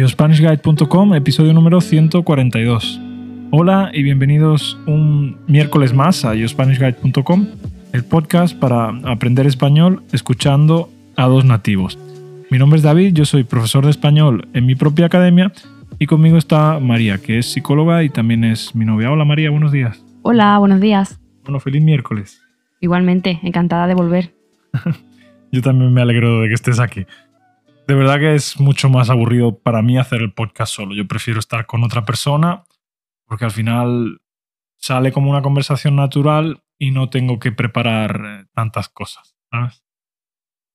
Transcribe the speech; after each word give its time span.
YoSpanishGuide.com, 0.00 1.14
episodio 1.14 1.52
número 1.52 1.82
142. 1.82 2.98
Hola 3.50 3.90
y 3.92 4.02
bienvenidos 4.02 4.78
un 4.86 5.36
miércoles 5.46 5.92
más 5.92 6.24
a 6.24 6.34
YoSpanishGuide.com, 6.34 7.46
el 7.92 8.04
podcast 8.04 8.58
para 8.58 8.88
aprender 9.04 9.46
español 9.46 10.02
escuchando 10.12 10.88
a 11.16 11.26
dos 11.26 11.44
nativos. 11.44 11.98
Mi 12.50 12.56
nombre 12.56 12.78
es 12.78 12.82
David, 12.82 13.12
yo 13.12 13.26
soy 13.26 13.44
profesor 13.44 13.84
de 13.84 13.90
español 13.90 14.48
en 14.54 14.64
mi 14.64 14.74
propia 14.74 15.04
academia 15.04 15.52
y 15.98 16.06
conmigo 16.06 16.38
está 16.38 16.80
María, 16.80 17.18
que 17.18 17.36
es 17.36 17.52
psicóloga 17.52 18.02
y 18.02 18.08
también 18.08 18.42
es 18.42 18.74
mi 18.74 18.86
novia. 18.86 19.12
Hola 19.12 19.26
María, 19.26 19.50
buenos 19.50 19.70
días. 19.70 20.02
Hola, 20.22 20.56
buenos 20.56 20.80
días. 20.80 21.20
Bueno, 21.44 21.60
feliz 21.60 21.82
miércoles. 21.82 22.40
Igualmente, 22.80 23.38
encantada 23.42 23.86
de 23.86 23.92
volver. 23.92 24.32
Yo 25.52 25.60
también 25.60 25.92
me 25.92 26.00
alegro 26.00 26.40
de 26.40 26.48
que 26.48 26.54
estés 26.54 26.80
aquí. 26.80 27.04
De 27.90 27.96
verdad 27.96 28.20
que 28.20 28.36
es 28.36 28.60
mucho 28.60 28.88
más 28.88 29.10
aburrido 29.10 29.58
para 29.58 29.82
mí 29.82 29.98
hacer 29.98 30.22
el 30.22 30.32
podcast 30.32 30.72
solo. 30.72 30.94
Yo 30.94 31.08
prefiero 31.08 31.40
estar 31.40 31.66
con 31.66 31.82
otra 31.82 32.04
persona 32.04 32.62
porque 33.26 33.46
al 33.46 33.50
final 33.50 34.20
sale 34.76 35.10
como 35.10 35.28
una 35.28 35.42
conversación 35.42 35.96
natural 35.96 36.62
y 36.78 36.92
no 36.92 37.10
tengo 37.10 37.40
que 37.40 37.50
preparar 37.50 38.22
eh, 38.24 38.46
tantas 38.54 38.88
cosas. 38.88 39.34
¿sabes? 39.50 39.82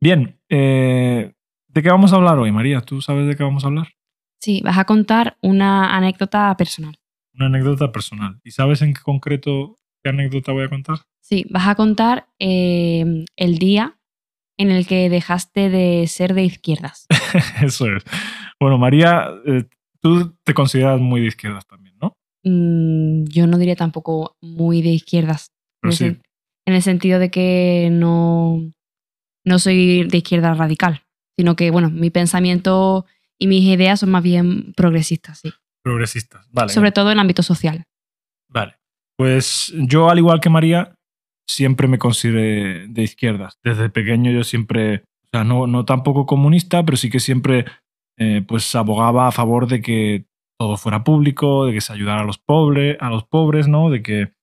Bien, 0.01 0.41
eh, 0.49 1.35
¿de 1.69 1.81
qué 1.81 1.89
vamos 1.89 2.11
a 2.11 2.17
hablar 2.17 2.37
hoy, 2.37 2.51
María? 2.51 2.81
¿Tú 2.81 2.99
sabes 2.99 3.27
de 3.27 3.37
qué 3.37 3.43
vamos 3.43 3.63
a 3.63 3.67
hablar? 3.67 3.93
Sí, 4.41 4.59
vas 4.61 4.77
a 4.77 4.83
contar 4.83 5.37
una 5.41 5.95
anécdota 5.95 6.53
personal. 6.57 6.99
Una 7.33 7.45
anécdota 7.45 7.93
personal. 7.93 8.41
¿Y 8.43 8.51
sabes 8.51 8.81
en 8.81 8.93
qué 8.93 9.01
concreto 9.01 9.77
qué 10.03 10.09
anécdota 10.09 10.51
voy 10.51 10.65
a 10.65 10.69
contar? 10.69 10.97
Sí, 11.21 11.45
vas 11.49 11.69
a 11.69 11.75
contar 11.75 12.27
eh, 12.39 13.23
el 13.37 13.57
día 13.57 13.94
en 14.57 14.71
el 14.71 14.87
que 14.87 15.09
dejaste 15.09 15.69
de 15.69 16.07
ser 16.07 16.33
de 16.33 16.43
izquierdas. 16.43 17.07
Eso 17.61 17.87
es. 17.87 18.03
Bueno, 18.59 18.77
María, 18.77 19.29
eh, 19.45 19.65
tú 20.01 20.35
te 20.43 20.53
consideras 20.53 20.99
muy 20.99 21.21
de 21.21 21.27
izquierdas 21.27 21.65
también, 21.67 21.95
¿no? 22.01 22.13
Mm, 22.43 23.25
yo 23.25 23.47
no 23.47 23.57
diría 23.57 23.75
tampoco 23.75 24.35
muy 24.41 24.81
de 24.81 24.89
izquierdas. 24.89 25.51
Pero 25.81 25.89
en, 25.89 25.91
el, 25.91 25.97
sí. 25.97 26.05
sen- 26.05 26.21
en 26.67 26.73
el 26.75 26.81
sentido 26.81 27.19
de 27.19 27.29
que 27.31 27.89
no, 27.91 28.59
no 29.45 29.59
soy 29.59 30.03
de 30.07 30.17
izquierda 30.17 30.53
radical, 30.53 31.01
sino 31.37 31.55
que, 31.55 31.69
bueno, 31.71 31.89
mi 31.89 32.09
pensamiento 32.09 33.05
y 33.37 33.47
mis 33.47 33.63
ideas 33.63 33.99
son 33.99 34.11
más 34.11 34.23
bien 34.23 34.73
progresistas, 34.73 35.39
sí. 35.39 35.51
Progresistas. 35.83 36.47
Vale. 36.51 36.71
Sobre 36.71 36.91
todo 36.91 37.11
en 37.11 37.19
ámbito 37.19 37.43
social. 37.43 37.83
Vale. 38.47 38.75
Pues 39.17 39.71
yo, 39.75 40.09
al 40.09 40.17
igual 40.17 40.39
que 40.39 40.49
María, 40.49 40.95
siempre 41.47 41.87
me 41.87 41.97
consideré 41.97 42.87
de 42.87 43.03
izquierdas. 43.03 43.59
Desde 43.63 43.89
pequeño 43.89 44.31
yo 44.31 44.43
siempre, 44.43 45.03
o 45.25 45.27
sea, 45.31 45.43
no, 45.43 45.67
no 45.67 45.85
tampoco 45.85 46.25
comunista, 46.25 46.83
pero 46.83 46.97
sí 46.97 47.09
que 47.09 47.19
siempre 47.19 47.65
eh, 48.17 48.43
pues 48.47 48.73
abogaba 48.75 49.27
a 49.27 49.31
favor 49.31 49.67
de 49.67 49.81
que 49.81 50.25
todo 50.57 50.77
fuera 50.77 51.03
público, 51.03 51.65
de 51.65 51.73
que 51.73 51.81
se 51.81 51.93
ayudara 51.93 52.21
a 52.21 52.25
los 52.25 52.37
pobres, 52.37 52.97
a 52.99 53.09
los 53.09 53.25
pobres, 53.25 53.67
¿no? 53.67 53.89
De 53.89 54.01
que 54.01 54.33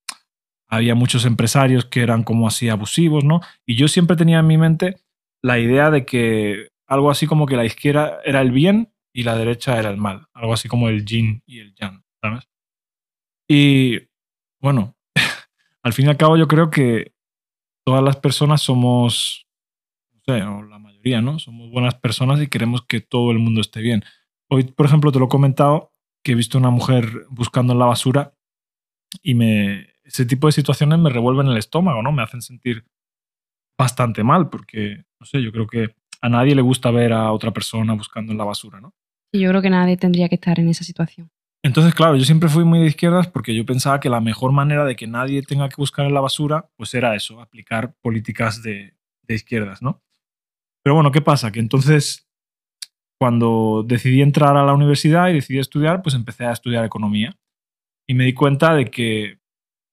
había 0.69 0.95
muchos 0.95 1.25
empresarios 1.25 1.85
que 1.85 2.03
eran 2.03 2.23
como 2.23 2.47
así 2.47 2.69
abusivos, 2.69 3.25
¿no? 3.25 3.41
Y 3.67 3.77
yo 3.77 3.89
siempre 3.89 4.17
tenía 4.17 4.41
en 4.41 4.47
mi 4.47 4.59
mente 4.59 4.97
la 5.43 5.59
idea 5.59 5.91
de 5.91 6.05
que 6.05 6.69
algo 6.87 7.11
así 7.11 7.27
como 7.27 7.47
que 7.47 7.57
la 7.57 7.65
izquierda 7.65 8.21
era 8.25 8.41
el 8.41 8.53
bien 8.53 8.93
y 9.15 9.25
la 9.25 9.37
derecha 9.37 9.79
era 9.79 9.91
el 9.91 9.97
mal. 9.97 10.27
Algo 10.35 10.53
así 10.53 10.69
como 10.69 10.89
el 10.89 11.05
yin 11.05 11.43
y 11.47 11.61
el 11.61 11.75
yang, 11.75 12.03
¿sabes? 12.23 12.49
Y 13.49 14.01
bueno, 14.61 14.95
al 15.83 15.93
fin 15.93 16.07
y 16.07 16.09
al 16.09 16.17
cabo 16.17 16.37
yo 16.37 16.47
creo 16.49 16.71
que 16.71 17.15
todas 17.85 18.03
las 18.03 18.17
personas 18.17 18.63
somos, 18.63 19.47
no 20.13 20.21
sé, 20.25 20.43
o 20.43 20.63
la 20.63 20.79
mayoría, 20.79 21.21
¿no? 21.21 21.39
Somos 21.39 21.71
buenas 21.71 21.95
personas 21.97 22.41
y 22.41 22.49
queremos 22.49 22.87
que 22.87 23.01
todo 23.01 23.31
el 23.33 23.39
mundo 23.39 23.61
esté 23.61 23.81
bien. 23.81 24.05
Hoy, 24.49 24.65
por 24.65 24.87
ejemplo, 24.87 25.11
te 25.11 25.19
lo 25.19 25.27
he 25.27 25.29
comentado 25.29 25.93
que 26.23 26.33
he 26.33 26.37
visto 26.37 26.59
una 26.59 26.71
mujer 26.71 27.27
buscando 27.31 27.73
en 27.73 27.81
la 27.81 27.87
basura 27.87 28.35
y 29.23 29.37
ese 30.05 30.25
tipo 30.27 30.47
de 30.47 30.53
situaciones 30.53 30.99
me 30.99 31.11
revuelven 31.11 31.49
el 31.49 31.57
estómago, 31.57 32.03
¿no? 32.03 32.13
Me 32.13 32.23
hacen 32.23 32.43
sentir 32.43 32.85
bastante 33.79 34.23
mal 34.23 34.49
porque, 34.49 35.05
no 35.19 35.27
sé, 35.27 35.43
yo 35.43 35.51
creo 35.53 35.67
que 35.67 35.95
a 36.21 36.29
nadie 36.29 36.55
le 36.55 36.63
gusta 36.63 36.91
ver 36.91 37.13
a 37.13 37.33
otra 37.33 37.53
persona 37.53 37.95
buscando 37.95 38.33
en 38.33 38.39
la 38.39 38.45
basura, 38.45 38.81
¿no? 38.81 38.95
Yo 39.33 39.49
creo 39.49 39.63
que 39.63 39.71
nadie 39.71 39.97
tendría 39.97 40.29
que 40.29 40.37
estar 40.37 40.61
en 40.61 40.69
esa 40.69 40.85
situación. 40.85 41.31
Entonces, 41.65 41.95
claro, 41.95 42.17
yo 42.17 42.25
siempre 42.25 42.49
fui 42.49 42.65
muy 42.65 42.81
de 42.81 42.87
izquierdas 42.87 43.29
porque 43.29 43.55
yo 43.55 43.65
pensaba 43.65 44.01
que 44.01 44.09
la 44.09 44.21
mejor 44.21 44.51
manera 44.53 44.85
de 44.85 44.97
que 44.97 45.07
nadie 45.07 45.43
tenga 45.43 45.69
que 45.69 45.77
buscar 45.77 46.07
en 46.07 46.15
la 46.15 46.21
basura, 46.21 46.69
pues 46.77 46.93
era 46.95 47.15
eso, 47.15 47.41
aplicar 47.41 47.95
políticas 48.03 48.63
de, 48.63 48.97
de 49.23 49.35
izquierdas, 49.35 49.81
¿no? 49.81 50.03
Pero 50.83 50.95
bueno, 50.95 51.13
¿qué 51.13 51.21
pasa? 51.21 51.53
Que 51.53 51.61
entonces, 51.61 52.29
cuando 53.21 53.85
decidí 53.87 54.23
entrar 54.23 54.57
a 54.57 54.65
la 54.65 54.75
universidad 54.75 55.29
y 55.29 55.35
decidí 55.35 55.61
estudiar, 55.61 56.03
pues 56.03 56.17
empecé 56.17 56.45
a 56.45 56.53
estudiar 56.53 56.85
economía 56.85 57.39
y 58.09 58.15
me 58.15 58.25
di 58.25 58.35
cuenta 58.35 58.75
de 58.75 58.87
que 58.87 59.39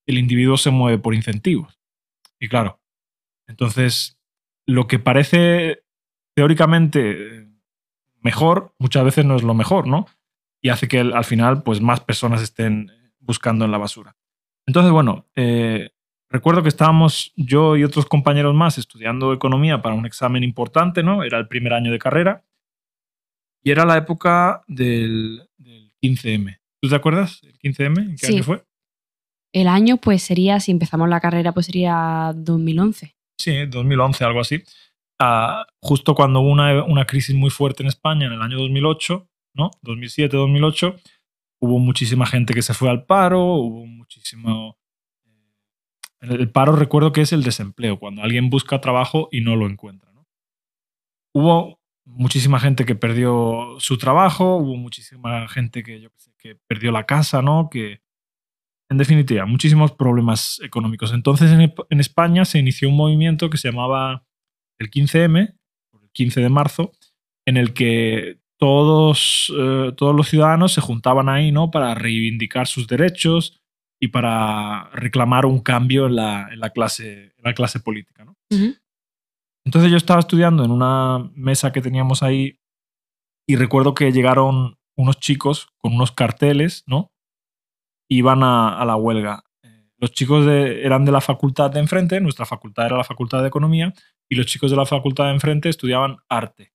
el 0.07 0.17
individuo 0.17 0.57
se 0.57 0.71
mueve 0.71 0.97
por 0.97 1.13
incentivos. 1.13 1.79
Y 2.39 2.47
claro, 2.47 2.81
entonces, 3.47 4.19
lo 4.65 4.87
que 4.87 4.97
parece 4.97 5.83
teóricamente 6.35 7.47
mejor, 8.21 8.73
muchas 8.79 9.03
veces 9.03 9.25
no 9.25 9.35
es 9.35 9.43
lo 9.43 9.53
mejor, 9.53 9.87
¿no? 9.87 10.07
Y 10.61 10.69
hace 10.69 10.87
que 10.87 10.99
al 10.99 11.23
final 11.25 11.63
pues 11.63 11.81
más 11.81 11.99
personas 12.01 12.41
estén 12.41 12.91
buscando 13.19 13.65
en 13.65 13.71
la 13.71 13.77
basura. 13.77 14.15
Entonces, 14.67 14.91
bueno, 14.91 15.27
eh, 15.35 15.91
recuerdo 16.29 16.61
que 16.63 16.69
estábamos 16.69 17.31
yo 17.35 17.75
y 17.77 17.83
otros 17.83 18.05
compañeros 18.05 18.53
más 18.53 18.77
estudiando 18.77 19.33
economía 19.33 19.81
para 19.81 19.95
un 19.95 20.05
examen 20.05 20.43
importante, 20.43 21.01
¿no? 21.03 21.23
Era 21.23 21.37
el 21.37 21.47
primer 21.47 21.73
año 21.73 21.91
de 21.91 21.99
carrera 21.99 22.43
y 23.63 23.71
era 23.71 23.85
la 23.85 23.97
época 23.97 24.63
del, 24.67 25.47
del 25.57 25.91
15M. 26.01 26.59
¿Tú 26.81 26.89
te 26.89 26.95
acuerdas? 26.95 27.41
¿El 27.43 27.57
15M? 27.59 27.99
¿En 27.99 28.15
qué 28.15 28.27
Sí. 28.27 28.33
año 28.35 28.43
fue? 28.43 28.63
El 29.51 29.67
año, 29.67 29.97
pues 29.97 30.21
sería, 30.23 30.59
si 30.59 30.71
empezamos 30.71 31.09
la 31.09 31.19
carrera, 31.19 31.51
pues 31.53 31.65
sería 31.65 32.31
2011. 32.35 33.15
Sí, 33.39 33.65
2011, 33.65 34.23
algo 34.23 34.41
así. 34.41 34.63
Ah, 35.19 35.65
justo 35.81 36.13
cuando 36.15 36.39
hubo 36.41 36.49
una, 36.49 36.83
una 36.83 37.05
crisis 37.05 37.35
muy 37.35 37.49
fuerte 37.49 37.83
en 37.83 37.87
España 37.89 38.27
en 38.27 38.33
el 38.33 38.41
año 38.41 38.57
2008, 38.57 39.27
¿no? 39.59 39.69
2007, 39.83 40.35
2008, 40.35 40.95
hubo 41.61 41.77
muchísima 41.77 42.25
gente 42.25 42.53
que 42.55 42.63
se 42.63 42.73
fue 42.73 42.89
al 42.89 43.05
paro, 43.05 43.43
hubo 43.43 43.85
muchísimo... 43.85 44.77
eh, 46.21 46.27
El 46.31 46.51
paro 46.51 46.75
recuerdo 46.75 47.11
que 47.11 47.21
es 47.21 47.31
el 47.33 47.43
desempleo, 47.43 47.99
cuando 47.99 48.23
alguien 48.23 48.49
busca 48.49 48.81
trabajo 48.81 49.29
y 49.31 49.41
no 49.41 49.55
lo 49.55 49.67
encuentra. 49.67 50.09
Hubo 51.35 51.79
muchísima 52.05 52.59
gente 52.59 52.85
que 52.85 52.95
perdió 52.95 53.75
su 53.79 53.97
trabajo, 53.97 54.55
hubo 54.57 54.75
muchísima 54.75 55.47
gente 55.47 55.83
que, 55.83 56.09
perdió 56.67 56.91
la 56.91 57.05
casa, 57.05 57.41
¿no? 57.41 57.69
Que, 57.69 58.01
en 58.89 58.97
definitiva, 58.97 59.45
muchísimos 59.45 59.91
problemas 59.91 60.59
económicos. 60.63 61.13
Entonces, 61.13 61.51
en, 61.51 61.71
en 61.89 61.99
España 61.99 62.45
se 62.45 62.57
inició 62.57 62.89
un 62.89 62.97
movimiento 62.97 63.49
que 63.51 63.57
se 63.57 63.69
llamaba 63.69 64.25
el 64.79 64.89
15M, 64.89 65.55
el 66.01 66.09
15 66.11 66.41
de 66.41 66.49
marzo, 66.49 66.91
en 67.45 67.57
el 67.57 67.73
que 67.73 68.38
todos, 68.59 69.51
eh, 69.57 69.91
todos 69.95 70.15
los 70.15 70.27
ciudadanos 70.27 70.73
se 70.73 70.81
juntaban 70.81 71.29
ahí 71.29 71.51
¿no? 71.51 71.71
para 71.71 71.95
reivindicar 71.95 72.67
sus 72.67 72.87
derechos 72.87 73.59
y 74.01 74.09
para 74.09 74.89
reclamar 74.93 75.45
un 75.45 75.59
cambio 75.59 76.07
en 76.07 76.15
la, 76.15 76.49
en 76.51 76.59
la 76.59 76.69
clase, 76.69 77.33
en 77.37 77.43
la 77.43 77.53
clase 77.53 77.79
política. 77.79 78.25
¿no? 78.25 78.35
Entonces 79.65 79.91
yo 79.91 79.97
estaba 79.97 80.19
estudiando 80.19 80.63
en 80.63 80.71
una 80.71 81.29
mesa 81.33 81.71
que 81.71 81.81
teníamos 81.81 82.21
ahí 82.23 82.59
y 83.47 83.55
recuerdo 83.55 83.93
que 83.93 84.11
llegaron 84.11 84.77
unos 84.97 85.19
chicos 85.19 85.69
con 85.77 85.93
unos 85.93 86.11
carteles, 86.11 86.83
¿no? 86.85 87.11
Iban 88.09 88.43
a, 88.43 88.79
a 88.79 88.85
la 88.85 88.95
huelga. 88.95 89.43
Eh, 89.63 89.85
Los 89.97 90.11
chicos 90.11 90.45
de- 90.45 90.85
eran 90.85 91.05
de 91.05 91.11
la 91.11 91.21
facultad 91.21 91.71
de 91.71 91.79
enfrente, 91.79 92.19
nuestra 92.19 92.45
facultad 92.45 92.85
era 92.87 92.97
la 92.97 93.03
facultad 93.03 93.41
de 93.41 93.47
economía, 93.47 93.93
y 94.29 94.35
los 94.35 94.45
chicos 94.45 94.71
de 94.71 94.77
la 94.77 94.85
facultad 94.85 95.25
de 95.25 95.31
enfrente 95.31 95.69
estudiaban 95.69 96.17
arte. 96.29 96.73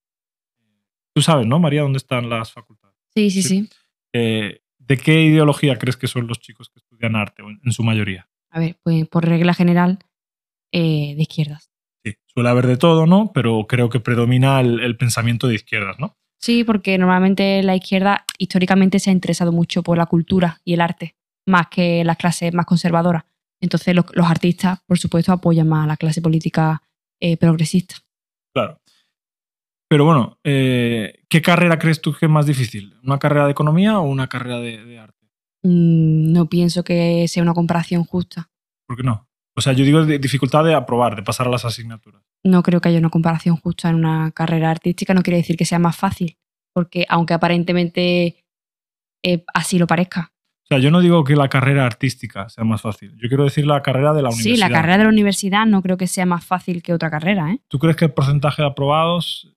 Tú 1.15 1.23
sabes, 1.23 1.47
¿no, 1.47 1.59
María, 1.59 1.83
dónde 1.83 1.99
están 1.99 2.29
las 2.29 2.53
facultades? 2.53 2.97
Sí, 3.15 3.31
sí, 3.31 3.43
Sí. 3.43 3.49
sí. 3.49 3.69
Eh, 4.13 4.61
¿De 4.79 4.97
qué 4.99 5.23
ideología 5.23 5.79
crees 5.79 5.97
que 5.97 6.07
son 6.09 6.27
los 6.27 6.41
chicos 6.41 6.69
que 6.69 6.79
estudian 6.81 7.17
arte, 7.17 7.43
en- 7.43 7.61
en 7.65 7.73
su 7.73 7.83
mayoría? 7.83 8.29
A 8.51 8.61
ver, 8.61 8.77
pues 8.83 9.09
por 9.09 9.25
regla 9.27 9.55
general, 9.55 9.99
eh, 10.73 11.15
de 11.17 11.23
izquierdas. 11.23 11.71
Sí, 12.05 12.15
suele 12.27 12.49
haber 12.51 12.67
de 12.67 12.77
todo, 12.77 13.07
¿no? 13.07 13.31
Pero 13.33 13.67
creo 13.67 13.89
que 13.89 14.01
predomina 14.01 14.61
el, 14.61 14.81
el 14.81 14.97
pensamiento 14.97 15.47
de 15.49 15.55
izquierdas, 15.55 15.99
¿no? 15.99 16.17
Sí, 16.39 16.65
porque 16.65 16.99
normalmente 16.99 17.63
la 17.63 17.75
izquierda 17.77 18.25
históricamente 18.39 18.99
se 18.99 19.09
ha 19.11 19.13
interesado 19.15 19.53
mucho 19.53 19.83
por 19.83 19.97
la 19.97 20.07
cultura 20.07 20.61
y 20.65 20.75
el 20.75 20.83
arte, 20.83 21.17
más 21.47 21.69
que 21.69 22.05
las 22.05 22.19
clases 22.19 22.53
más 22.53 22.67
conservadoras. 22.67 23.25
Entonces 23.61 23.95
los, 23.95 24.05
los 24.13 24.27
artistas, 24.27 24.81
por 24.87 24.99
supuesto, 24.99 25.33
apoyan 25.33 25.67
más 25.69 25.85
a 25.85 25.87
la 25.87 25.97
clase 25.97 26.21
política 26.21 26.83
eh, 27.21 27.39
progresista. 27.39 27.95
Claro. 28.53 28.79
Pero 29.95 30.07
bueno, 30.07 30.41
eh, 30.43 31.23
¿qué 31.29 31.41
carrera 31.41 31.79
crees 31.79 32.01
tú 32.01 32.13
que 32.13 32.27
es 32.27 32.33
más 32.33 32.47
difícil? 32.47 32.97
¿Una 33.05 33.21
carrera 33.21 33.45
de 33.45 33.53
economía 33.53 34.01
o 34.01 34.03
una 34.03 34.27
carrera 34.27 34.59
de, 34.59 34.85
de 34.85 34.99
arte? 34.99 35.25
Mm, 35.63 36.33
no 36.33 36.49
pienso 36.49 36.83
que 36.83 37.29
sea 37.29 37.45
una 37.45 37.55
comparación 37.55 38.03
justa. 38.03 38.51
¿Por 38.89 38.97
qué 38.97 39.05
no? 39.05 39.29
O 39.55 39.61
sea, 39.61 39.73
yo 39.73 39.85
digo 39.85 40.05
de 40.05 40.19
dificultad 40.19 40.65
de 40.65 40.75
aprobar, 40.75 41.15
de 41.15 41.23
pasar 41.23 41.47
a 41.47 41.51
las 41.51 41.65
asignaturas. 41.65 42.25
No 42.43 42.65
creo 42.65 42.81
que 42.81 42.89
haya 42.89 42.99
una 42.99 43.11
comparación 43.11 43.55
justa 43.55 43.89
en 43.89 43.95
una 43.95 44.33
carrera 44.33 44.73
artística. 44.73 45.15
No 45.15 45.23
quiere 45.23 45.37
decir 45.37 45.57
que 45.57 45.65
sea 45.65 45.79
más 45.79 45.97
fácil, 45.97 46.39
porque 46.73 47.07
aunque 47.09 47.35
aparentemente 47.35 48.43
eh, 49.23 49.45
así 49.55 49.79
lo 49.79 49.87
parezca. 49.87 50.33
O 50.65 50.67
sea, 50.67 50.79
yo 50.79 50.91
no 50.91 51.03
digo 51.03 51.23
que 51.23 51.37
la 51.37 51.49
carrera 51.49 51.87
artística 51.87 52.49
sea 52.49 52.65
más 52.65 52.83
fácil. 52.83 53.13
Yo 53.23 53.29
quiero 53.29 53.45
decir 53.45 53.65
la 53.65 53.81
carrera 53.81 54.13
de 54.13 54.23
la 54.23 54.31
universidad. 54.31 54.55
Sí, 54.57 54.61
la 54.61 54.71
carrera 54.71 54.99
de 54.99 55.05
la 55.05 55.11
universidad 55.11 55.67
no 55.67 55.83
creo 55.83 55.97
que 55.97 56.09
sea 56.09 56.27
más 56.27 56.45
fácil 56.45 56.83
que 56.83 56.93
otra 56.93 57.11
carrera, 57.11 57.53
¿eh? 57.53 57.61
¿Tú 57.69 57.79
crees 57.79 57.95
que 57.95 58.07
el 58.07 58.13
porcentaje 58.13 58.61
de 58.61 58.67
aprobados 58.67 59.55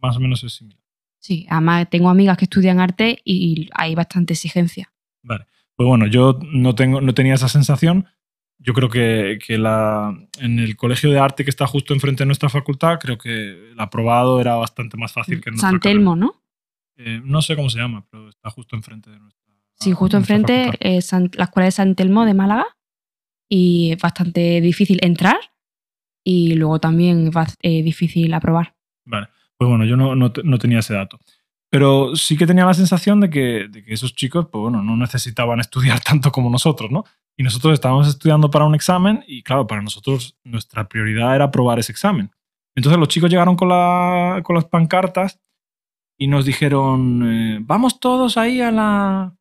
más 0.00 0.16
o 0.16 0.20
menos 0.20 0.42
es 0.44 0.54
similar? 0.54 0.80
Sí, 1.18 1.46
además 1.48 1.88
tengo 1.90 2.08
amigas 2.08 2.36
que 2.36 2.44
estudian 2.44 2.80
arte 2.80 3.20
y 3.24 3.68
hay 3.74 3.94
bastante 3.94 4.34
exigencia. 4.34 4.92
Vale. 5.22 5.46
Pues 5.74 5.86
bueno, 5.86 6.06
yo 6.06 6.38
no, 6.52 6.74
tengo, 6.74 7.00
no 7.00 7.14
tenía 7.14 7.34
esa 7.34 7.48
sensación. 7.48 8.06
Yo 8.58 8.72
creo 8.72 8.88
que, 8.88 9.38
que 9.44 9.58
la, 9.58 10.16
en 10.40 10.58
el 10.58 10.76
colegio 10.76 11.10
de 11.10 11.18
arte 11.18 11.44
que 11.44 11.50
está 11.50 11.66
justo 11.66 11.92
enfrente 11.92 12.22
de 12.22 12.26
nuestra 12.26 12.48
facultad, 12.48 12.98
creo 12.98 13.18
que 13.18 13.70
el 13.72 13.78
aprobado 13.80 14.40
era 14.40 14.54
bastante 14.54 14.96
más 14.96 15.12
fácil 15.12 15.40
que 15.40 15.50
en 15.50 15.54
nuestra 15.54 15.70
San 15.70 15.80
Telmo. 15.80 16.16
¿no? 16.16 16.42
Eh, 16.96 17.20
no 17.22 17.42
sé 17.42 17.56
cómo 17.56 17.68
se 17.68 17.78
llama, 17.78 18.06
pero 18.10 18.28
está 18.28 18.48
justo 18.50 18.76
enfrente 18.76 19.10
de 19.10 19.18
nuestra 19.18 19.44
Sí, 19.78 19.92
justo 19.92 20.16
nuestra 20.16 20.36
enfrente, 20.36 20.78
eh, 20.80 21.02
San- 21.02 21.30
la 21.34 21.44
escuela 21.44 21.66
de 21.66 21.72
San 21.72 21.94
Telmo 21.94 22.24
de 22.24 22.32
Málaga 22.32 22.64
y 23.48 23.92
es 23.92 23.98
bastante 24.00 24.60
difícil 24.60 24.98
entrar 25.02 25.36
y 26.24 26.54
luego 26.54 26.78
también 26.80 27.28
es 27.28 27.56
eh, 27.62 27.82
difícil 27.82 28.32
aprobar. 28.32 28.74
Vale. 29.04 29.28
Pues 29.58 29.68
bueno, 29.68 29.84
yo 29.84 29.96
no, 29.96 30.14
no, 30.14 30.32
no 30.44 30.58
tenía 30.58 30.80
ese 30.80 30.94
dato. 30.94 31.18
Pero 31.70 32.14
sí 32.14 32.36
que 32.36 32.46
tenía 32.46 32.64
la 32.64 32.74
sensación 32.74 33.20
de 33.20 33.30
que, 33.30 33.68
de 33.68 33.82
que 33.82 33.92
esos 33.92 34.14
chicos, 34.14 34.46
pues 34.50 34.62
bueno, 34.62 34.82
no 34.82 34.96
necesitaban 34.96 35.60
estudiar 35.60 36.00
tanto 36.04 36.30
como 36.30 36.50
nosotros, 36.50 36.90
¿no? 36.90 37.04
Y 37.38 37.42
nosotros 37.42 37.74
estábamos 37.74 38.08
estudiando 38.08 38.50
para 38.50 38.64
un 38.64 38.74
examen 38.74 39.22
y 39.26 39.42
claro, 39.42 39.66
para 39.66 39.82
nosotros 39.82 40.38
nuestra 40.44 40.88
prioridad 40.88 41.34
era 41.34 41.46
aprobar 41.46 41.78
ese 41.78 41.92
examen. 41.92 42.30
Entonces 42.74 42.98
los 42.98 43.08
chicos 43.08 43.30
llegaron 43.30 43.56
con, 43.56 43.68
la, 43.68 44.40
con 44.42 44.54
las 44.54 44.66
pancartas 44.66 45.40
y 46.18 46.28
nos 46.28 46.46
dijeron, 46.46 47.22
eh, 47.26 47.58
vamos 47.60 48.00
todos 48.00 48.38
ahí 48.38 48.60
a 48.60 48.70
la 48.70 49.36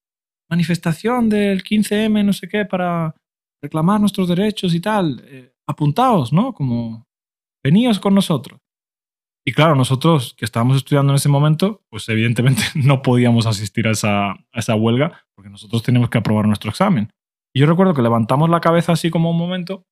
manifestación 0.50 1.30
del 1.30 1.64
15M, 1.64 2.26
no 2.26 2.34
sé 2.34 2.48
qué, 2.48 2.66
para 2.66 3.16
reclamar 3.62 4.00
nuestros 4.00 4.28
derechos 4.28 4.74
y 4.74 4.82
tal. 4.82 5.22
Eh, 5.26 5.54
apuntaos, 5.68 6.34
¿no? 6.34 6.54
Como, 6.54 7.08
veníos 7.64 8.00
con 8.00 8.14
nosotros. 8.14 8.60
Y 9.48 9.54
claro, 9.54 9.76
nosotros 9.76 10.34
que 10.36 10.44
estábamos 10.44 10.78
estudiando 10.78 11.14
en 11.14 11.18
ese 11.18 11.30
momento, 11.30 11.84
pues 11.90 12.10
evidentemente 12.10 12.64
no 12.76 13.02
podíamos 13.02 13.46
asistir 13.46 13.88
a 13.88 13.92
esa, 13.92 14.32
a 14.32 14.40
esa 14.54 14.76
huelga 14.76 15.26
porque 15.36 15.50
nosotros 15.50 15.84
teníamos 15.84 16.10
que 16.10 16.18
aprobar 16.18 16.48
nuestro 16.48 16.70
examen. 16.70 17.12
Y 17.54 17.60
yo 17.60 17.68
recuerdo 17.68 17.94
que 17.94 18.02
levantamos 18.02 18.50
la 18.50 18.60
cabeza 18.60 18.94
así 18.94 19.12
como 19.12 19.30
un 19.30 19.38
momento, 19.38 19.86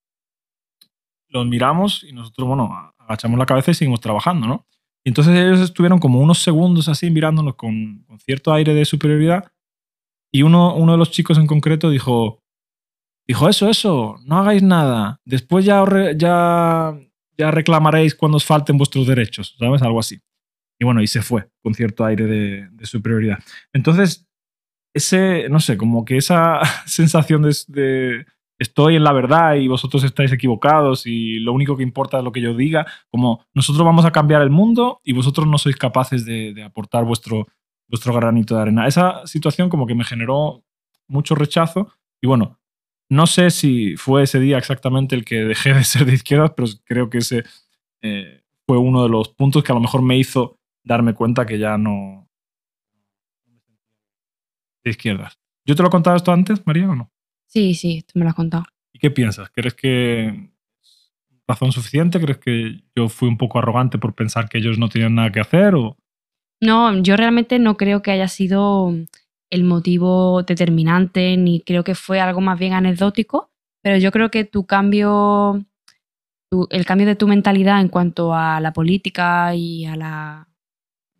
los 1.29 1.45
miramos 1.47 2.03
y 2.03 2.13
nosotros, 2.13 2.47
bueno, 2.47 2.93
agachamos 2.97 3.39
la 3.39 3.45
cabeza 3.45 3.71
y 3.71 3.73
seguimos 3.73 4.01
trabajando, 4.01 4.47
¿no? 4.47 4.67
Y 5.05 5.09
entonces 5.09 5.35
ellos 5.37 5.59
estuvieron 5.59 5.99
como 5.99 6.19
unos 6.19 6.39
segundos 6.39 6.87
así 6.87 7.09
mirándonos 7.09 7.55
con, 7.55 8.03
con 8.07 8.19
cierto 8.19 8.53
aire 8.53 8.73
de 8.73 8.85
superioridad 8.85 9.51
y 10.31 10.41
uno, 10.41 10.75
uno 10.75 10.93
de 10.93 10.97
los 10.97 11.11
chicos 11.11 11.37
en 11.37 11.45
concreto 11.45 11.89
dijo, 11.89 12.39
dijo, 13.27 13.47
eso, 13.47 13.69
eso, 13.69 14.17
no 14.25 14.39
hagáis 14.39 14.63
nada, 14.63 15.21
después 15.25 15.63
ya, 15.63 15.83
ya, 16.15 16.97
ya 17.37 17.51
reclamaréis 17.51 18.15
cuando 18.15 18.37
os 18.37 18.45
falten 18.45 18.77
vuestros 18.77 19.07
derechos, 19.07 19.55
¿sabes? 19.57 19.81
Algo 19.81 19.99
así. 19.99 20.19
Y 20.79 20.85
bueno, 20.85 21.01
y 21.01 21.07
se 21.07 21.21
fue 21.21 21.49
con 21.61 21.73
cierto 21.73 22.05
aire 22.05 22.25
de, 22.25 22.85
superioridad. 22.85 23.39
Entonces, 23.73 24.27
ese, 24.93 25.47
no 25.49 25.59
sé, 25.59 25.77
como 25.77 26.05
que 26.05 26.17
esa 26.17 26.59
sensación 26.85 27.43
de, 27.43 27.55
de 27.67 28.25
estoy 28.59 28.95
en 28.95 29.03
la 29.03 29.13
verdad 29.13 29.55
y 29.55 29.67
vosotros 29.67 30.03
estáis 30.03 30.31
equivocados 30.31 31.05
y 31.05 31.39
lo 31.39 31.53
único 31.53 31.77
que 31.77 31.83
importa 31.83 32.17
es 32.17 32.23
lo 32.23 32.31
que 32.31 32.41
yo 32.41 32.55
diga, 32.55 32.85
como 33.09 33.45
nosotros 33.53 33.85
vamos 33.85 34.05
a 34.05 34.11
cambiar 34.11 34.41
el 34.41 34.49
mundo 34.49 34.99
y 35.03 35.13
vosotros 35.13 35.47
no 35.47 35.57
sois 35.57 35.75
capaces 35.75 36.25
de, 36.25 36.53
de 36.53 36.63
aportar 36.63 37.05
vuestro, 37.05 37.47
vuestro 37.87 38.13
granito 38.13 38.55
de 38.55 38.61
arena. 38.61 38.87
Esa 38.87 39.25
situación 39.25 39.69
como 39.69 39.87
que 39.87 39.95
me 39.95 40.03
generó 40.03 40.63
mucho 41.07 41.35
rechazo 41.35 41.93
y 42.21 42.27
bueno, 42.27 42.59
no 43.13 43.27
sé 43.27 43.51
si 43.51 43.95
fue 43.95 44.23
ese 44.23 44.39
día 44.39 44.57
exactamente 44.57 45.15
el 45.15 45.23
que 45.23 45.43
dejé 45.43 45.73
de 45.73 45.83
ser 45.83 46.05
de 46.05 46.15
izquierdas, 46.15 46.51
pero 46.55 46.67
creo 46.83 47.09
que 47.09 47.19
ese 47.19 47.43
eh, 48.01 48.41
fue 48.65 48.77
uno 48.77 49.03
de 49.03 49.09
los 49.09 49.29
puntos 49.29 49.63
que 49.63 49.71
a 49.71 49.75
lo 49.75 49.81
mejor 49.81 50.01
me 50.01 50.17
hizo 50.17 50.59
darme 50.83 51.13
cuenta 51.13 51.45
que 51.45 51.59
ya 51.59 51.77
no 51.77 52.27
de 54.83 54.91
izquierdas. 54.91 55.39
¿Yo 55.65 55.75
te 55.75 55.81
lo 55.81 55.87
he 55.87 55.91
contado 55.91 56.17
esto 56.17 56.31
antes, 56.31 56.65
María, 56.65 56.89
o 56.89 56.95
no? 56.95 57.11
Sí, 57.45 57.73
sí, 57.75 57.99
esto 57.99 58.13
me 58.15 58.23
lo 58.23 58.29
has 58.29 58.35
contado. 58.35 58.65
¿Y 58.91 58.99
qué 58.99 59.11
piensas? 59.11 59.49
¿Crees 59.51 59.75
que 59.75 60.49
razón 61.47 61.71
suficiente? 61.71 62.19
¿Crees 62.19 62.39
que 62.39 62.83
yo 62.95 63.09
fui 63.09 63.29
un 63.29 63.37
poco 63.37 63.59
arrogante 63.59 63.97
por 63.97 64.13
pensar 64.13 64.49
que 64.49 64.57
ellos 64.57 64.77
no 64.77 64.89
tenían 64.89 65.15
nada 65.15 65.31
que 65.31 65.39
hacer? 65.39 65.75
O... 65.75 65.97
No, 66.59 67.01
yo 67.01 67.15
realmente 67.15 67.59
no 67.59 67.77
creo 67.77 68.01
que 68.01 68.11
haya 68.11 68.27
sido 68.27 68.93
el 69.53 69.63
motivo 69.63 70.41
determinante, 70.41 71.37
ni 71.37 71.61
creo 71.61 71.83
que 71.83 71.93
fue 71.93 72.19
algo 72.19 72.41
más 72.41 72.57
bien 72.57 72.73
anecdótico, 72.73 73.51
pero 73.83 73.97
yo 73.97 74.11
creo 74.11 74.31
que 74.31 74.45
tu 74.45 74.65
cambio, 74.65 75.63
tu- 76.49 76.67
el 76.71 76.85
cambio 76.85 77.05
de 77.05 77.15
tu 77.15 77.27
mentalidad 77.27 77.79
en 77.79 77.89
cuanto 77.89 78.33
a 78.33 78.59
la 78.59 78.73
política 78.73 79.53
y 79.53 79.85
a 79.85 79.95
la, 79.95 80.47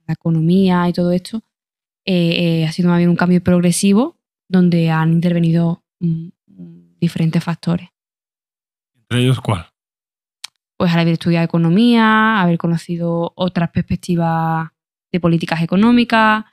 la 0.08 0.14
economía 0.14 0.90
y 0.90 0.94
todo 0.94 1.12
esto, 1.12 1.44
eh, 2.06 2.62
eh, 2.62 2.66
ha 2.68 2.72
sido 2.72 2.90
más 2.90 2.98
bien 2.98 3.10
un 3.12 3.16
cambio 3.16 3.42
progresivo 3.44 4.18
donde 4.50 4.90
han 4.90 5.14
intervenido 5.14 5.84
mm, 6.00 6.28
mm, 6.48 6.98
diferentes 7.00 7.44
factores. 7.44 7.90
¿Entre 8.96 9.22
ellos 9.22 9.40
cuál? 9.42 9.68
pues 10.76 10.92
al 10.92 11.00
haber 11.02 11.14
estudiado 11.14 11.46
economía, 11.46 12.42
haber 12.42 12.58
conocido 12.58 13.32
otras 13.36 13.70
perspectivas 13.70 14.70
de 15.12 15.20
políticas 15.20 15.62
económicas, 15.62 16.44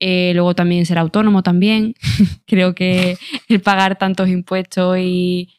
eh, 0.00 0.32
luego 0.34 0.54
también 0.54 0.86
ser 0.86 0.98
autónomo 0.98 1.42
también. 1.42 1.94
Creo 2.46 2.74
que 2.74 3.16
el 3.48 3.60
pagar 3.60 3.98
tantos 3.98 4.28
impuestos 4.28 4.98
y, 4.98 5.54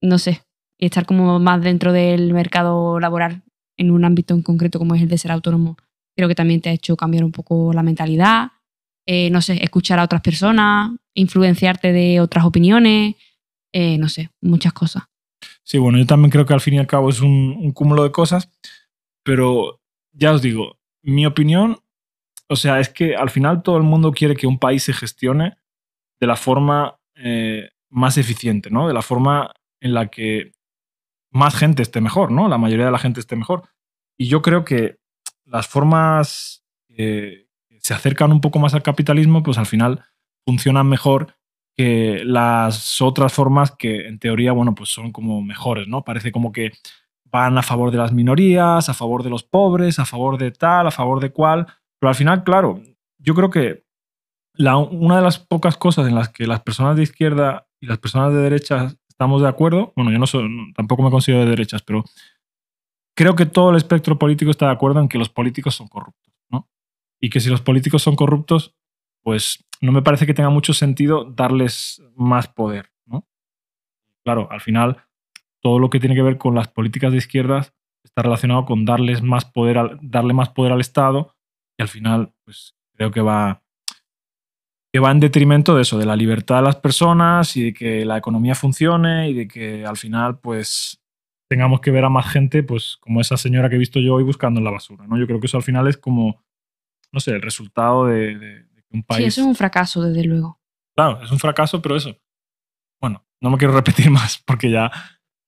no 0.00 0.18
sé, 0.18 0.42
y 0.78 0.86
estar 0.86 1.06
como 1.06 1.38
más 1.38 1.62
dentro 1.62 1.92
del 1.92 2.32
mercado 2.32 3.00
laboral 3.00 3.42
en 3.76 3.90
un 3.90 4.04
ámbito 4.04 4.34
en 4.34 4.42
concreto 4.42 4.78
como 4.78 4.94
es 4.94 5.02
el 5.02 5.08
de 5.08 5.18
ser 5.18 5.32
autónomo, 5.32 5.76
creo 6.16 6.28
que 6.28 6.34
también 6.34 6.60
te 6.60 6.70
ha 6.70 6.72
hecho 6.72 6.96
cambiar 6.96 7.24
un 7.24 7.32
poco 7.32 7.72
la 7.72 7.82
mentalidad, 7.82 8.52
eh, 9.06 9.30
no 9.30 9.42
sé, 9.42 9.62
escuchar 9.62 9.98
a 9.98 10.04
otras 10.04 10.22
personas, 10.22 10.92
influenciarte 11.14 11.92
de 11.92 12.20
otras 12.20 12.44
opiniones, 12.44 13.14
eh, 13.72 13.98
no 13.98 14.08
sé, 14.08 14.30
muchas 14.40 14.72
cosas. 14.72 15.04
Sí, 15.62 15.78
bueno, 15.78 15.98
yo 15.98 16.06
también 16.06 16.30
creo 16.30 16.46
que 16.46 16.54
al 16.54 16.60
fin 16.60 16.74
y 16.74 16.78
al 16.78 16.86
cabo 16.86 17.10
es 17.10 17.20
un, 17.20 17.56
un 17.58 17.72
cúmulo 17.72 18.02
de 18.02 18.12
cosas, 18.12 18.50
pero 19.22 19.80
ya 20.12 20.32
os 20.32 20.40
digo, 20.40 20.78
mi 21.02 21.26
opinión, 21.26 21.78
o 22.48 22.56
sea, 22.56 22.80
es 22.80 22.88
que 22.88 23.16
al 23.16 23.30
final 23.30 23.62
todo 23.62 23.76
el 23.76 23.82
mundo 23.82 24.12
quiere 24.12 24.36
que 24.36 24.46
un 24.46 24.58
país 24.58 24.84
se 24.84 24.92
gestione 24.92 25.56
de 26.20 26.26
la 26.26 26.36
forma 26.36 26.98
eh, 27.14 27.70
más 27.90 28.18
eficiente, 28.18 28.70
¿no? 28.70 28.88
De 28.88 28.94
la 28.94 29.02
forma 29.02 29.52
en 29.80 29.94
la 29.94 30.08
que 30.08 30.52
más 31.30 31.54
gente 31.54 31.82
esté 31.82 32.00
mejor, 32.00 32.30
¿no? 32.30 32.48
La 32.48 32.58
mayoría 32.58 32.86
de 32.86 32.92
la 32.92 32.98
gente 32.98 33.20
esté 33.20 33.36
mejor. 33.36 33.68
Y 34.18 34.28
yo 34.28 34.42
creo 34.42 34.64
que 34.64 34.98
las 35.44 35.68
formas 35.68 36.64
que 36.88 37.46
se 37.80 37.94
acercan 37.94 38.32
un 38.32 38.40
poco 38.40 38.58
más 38.58 38.74
al 38.74 38.82
capitalismo, 38.82 39.42
pues 39.42 39.58
al 39.58 39.66
final 39.66 40.04
funcionan 40.44 40.88
mejor 40.88 41.34
que 41.76 42.22
las 42.24 43.00
otras 43.02 43.32
formas 43.32 43.70
que 43.72 44.06
en 44.06 44.18
teoría, 44.18 44.52
bueno, 44.52 44.74
pues 44.74 44.88
son 44.88 45.12
como 45.12 45.42
mejores, 45.42 45.86
¿no? 45.88 46.02
Parece 46.02 46.32
como 46.32 46.50
que 46.50 46.72
van 47.24 47.58
a 47.58 47.62
favor 47.62 47.90
de 47.90 47.98
las 47.98 48.12
minorías, 48.12 48.88
a 48.88 48.94
favor 48.94 49.22
de 49.22 49.30
los 49.30 49.42
pobres, 49.42 49.98
a 49.98 50.06
favor 50.06 50.38
de 50.38 50.52
tal, 50.52 50.86
a 50.86 50.90
favor 50.90 51.20
de 51.20 51.30
cual. 51.30 51.66
Pero 51.98 52.08
al 52.08 52.14
final, 52.14 52.44
claro, 52.44 52.80
yo 53.18 53.34
creo 53.34 53.50
que 53.50 53.84
la, 54.54 54.76
una 54.76 55.16
de 55.16 55.22
las 55.22 55.38
pocas 55.38 55.76
cosas 55.76 56.06
en 56.08 56.14
las 56.14 56.28
que 56.30 56.46
las 56.46 56.60
personas 56.60 56.96
de 56.96 57.02
izquierda 57.02 57.66
y 57.80 57.86
las 57.86 57.98
personas 57.98 58.32
de 58.32 58.40
derecha 58.40 58.94
estamos 59.08 59.42
de 59.42 59.48
acuerdo, 59.48 59.92
bueno, 59.96 60.10
yo 60.10 60.18
no 60.18 60.26
soy, 60.26 60.48
tampoco 60.74 61.02
me 61.02 61.10
considero 61.10 61.44
de 61.44 61.50
derechas, 61.50 61.82
pero 61.82 62.04
creo 63.16 63.34
que 63.34 63.46
todo 63.46 63.70
el 63.70 63.76
espectro 63.76 64.18
político 64.18 64.50
está 64.50 64.66
de 64.66 64.72
acuerdo 64.72 65.00
en 65.00 65.08
que 65.08 65.18
los 65.18 65.30
políticos 65.30 65.74
son 65.74 65.88
corruptos, 65.88 66.34
¿no? 66.50 66.68
Y 67.20 67.30
que 67.30 67.40
si 67.40 67.48
los 67.48 67.62
políticos 67.62 68.02
son 68.02 68.14
corruptos, 68.14 68.74
pues 69.22 69.64
no 69.80 69.92
me 69.92 70.02
parece 70.02 70.26
que 70.26 70.34
tenga 70.34 70.50
mucho 70.50 70.74
sentido 70.74 71.24
darles 71.24 72.02
más 72.14 72.48
poder, 72.48 72.92
¿no? 73.06 73.26
Claro, 74.22 74.48
al 74.50 74.60
final 74.60 75.02
todo 75.60 75.78
lo 75.78 75.90
que 75.90 76.00
tiene 76.00 76.14
que 76.14 76.22
ver 76.22 76.38
con 76.38 76.54
las 76.54 76.68
políticas 76.68 77.12
de 77.12 77.18
izquierdas 77.18 77.74
está 78.04 78.22
relacionado 78.22 78.66
con 78.66 78.84
darles 78.84 79.22
más 79.22 79.44
poder 79.44 79.98
darle 80.00 80.32
más 80.32 80.50
poder 80.50 80.72
al 80.72 80.80
Estado 80.80 81.35
y 81.78 81.82
al 81.82 81.88
final 81.88 82.32
pues 82.44 82.74
creo 82.94 83.10
que 83.10 83.20
va 83.20 83.62
que 84.92 85.00
va 85.00 85.10
en 85.10 85.20
detrimento 85.20 85.74
de 85.76 85.82
eso, 85.82 85.98
de 85.98 86.06
la 86.06 86.16
libertad 86.16 86.56
de 86.56 86.62
las 86.62 86.76
personas 86.76 87.56
y 87.56 87.64
de 87.64 87.74
que 87.74 88.04
la 88.04 88.16
economía 88.16 88.54
funcione 88.54 89.28
y 89.28 89.34
de 89.34 89.46
que 89.48 89.84
al 89.84 89.96
final 89.96 90.38
pues 90.38 91.02
tengamos 91.50 91.80
que 91.80 91.90
ver 91.90 92.04
a 92.04 92.08
más 92.08 92.30
gente 92.30 92.62
pues 92.62 92.96
como 93.00 93.20
esa 93.20 93.36
señora 93.36 93.68
que 93.68 93.76
he 93.76 93.78
visto 93.78 94.00
yo 94.00 94.14
hoy 94.14 94.22
buscando 94.24 94.58
en 94.58 94.64
la 94.64 94.70
basura, 94.70 95.06
¿no? 95.06 95.18
Yo 95.18 95.26
creo 95.26 95.38
que 95.38 95.46
eso 95.48 95.56
al 95.58 95.62
final 95.62 95.86
es 95.86 95.96
como 95.98 96.42
no 97.12 97.20
sé, 97.20 97.32
el 97.32 97.42
resultado 97.42 98.06
de, 98.06 98.36
de- 98.38 98.62
de 98.64 98.82
que 98.82 98.96
un 98.96 99.02
país 99.02 99.18
Sí, 99.18 99.24
eso 99.26 99.40
es 99.42 99.46
un 99.46 99.54
fracaso, 99.54 100.02
desde 100.02 100.24
luego. 100.24 100.60
Claro, 100.96 101.22
es 101.22 101.30
un 101.30 101.38
fracaso, 101.38 101.80
pero 101.82 101.96
eso. 101.96 102.16
Bueno, 103.00 103.24
no 103.40 103.50
me 103.50 103.58
quiero 103.58 103.74
repetir 103.74 104.10
más 104.10 104.42
porque 104.46 104.70
ya, 104.70 104.90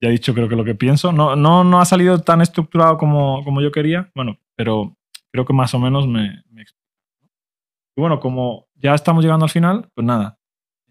ya 0.00 0.08
he 0.08 0.12
dicho 0.12 0.34
creo 0.34 0.48
que 0.48 0.56
lo 0.56 0.64
que 0.64 0.74
pienso. 0.74 1.10
No, 1.12 1.36
no, 1.36 1.64
no 1.64 1.80
ha 1.80 1.84
salido 1.86 2.20
tan 2.20 2.40
estructurado 2.42 2.98
como, 2.98 3.42
como 3.44 3.60
yo 3.62 3.72
quería, 3.72 4.10
bueno, 4.14 4.38
pero 4.56 4.96
creo 5.32 5.44
que 5.44 5.52
más 5.52 5.74
o 5.74 5.78
menos 5.78 6.06
me, 6.06 6.42
me 6.50 6.64
bueno, 7.96 8.20
como 8.20 8.68
ya 8.76 8.94
estamos 8.94 9.24
llegando 9.24 9.44
al 9.44 9.50
final, 9.50 9.90
pues 9.94 10.06
nada. 10.06 10.38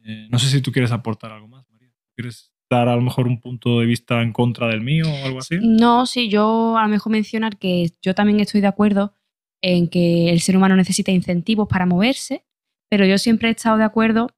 Eh, 0.04 0.28
no 0.30 0.40
sé 0.40 0.50
si 0.50 0.62
tú 0.62 0.72
quieres 0.72 0.92
aportar 0.92 1.32
algo 1.32 1.48
más, 1.48 1.66
María. 1.70 1.92
¿Quieres 2.16 2.52
dar 2.70 2.90
a 2.90 2.96
lo 2.96 3.02
mejor 3.02 3.28
un 3.28 3.40
punto 3.40 3.80
de 3.80 3.86
vista 3.86 4.22
en 4.22 4.34
contra 4.34 4.68
del 4.68 4.82
mío 4.82 5.06
o 5.08 5.26
algo 5.26 5.40
así? 5.40 5.58
No, 5.62 6.06
sí, 6.06 6.30
yo 6.30 6.78
a 6.78 6.84
lo 6.84 6.90
mejor 6.90 7.12
mencionar 7.12 7.58
que 7.58 7.92
yo 8.02 8.14
también 8.14 8.40
estoy 8.40 8.62
de 8.62 8.68
acuerdo 8.68 9.14
en 9.62 9.88
que 9.88 10.30
el 10.32 10.42
ser 10.42 10.58
humano 10.58 10.76
necesita 10.76 11.12
incentivos 11.12 11.68
para 11.68 11.86
moverse, 11.86 12.46
pero 12.90 13.06
yo 13.06 13.18
siempre 13.18 13.50
he 13.50 13.52
estado 13.52 13.78
de 13.78 13.86
acuerdo 13.86 14.30